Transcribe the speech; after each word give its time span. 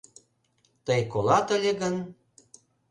Тый 0.85 1.01
колат 1.11 1.47
ыле 1.55 1.71
гын 1.81 1.95